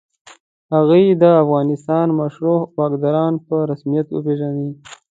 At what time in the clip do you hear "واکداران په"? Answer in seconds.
2.79-3.55